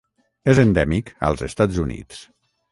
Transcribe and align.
És 0.53 0.61
endèmic 0.63 1.13
als 1.29 1.45
Estats 1.51 1.81
Units. 1.87 2.27